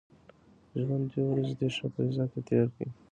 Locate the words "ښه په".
1.77-1.99